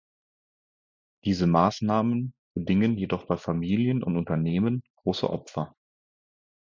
[1.25, 5.75] Diese Maßnahmen bedingen jedoch bei Familien und Unternehmen große Opfer.